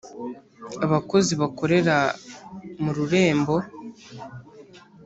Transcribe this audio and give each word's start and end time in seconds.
abakozi 0.85 1.33
bakorera 1.41 1.97
mu 2.83 2.91
rurembo 2.97 3.53